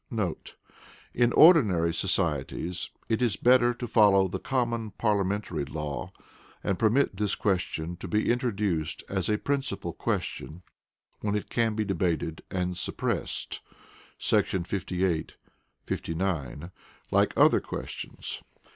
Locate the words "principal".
9.37-9.93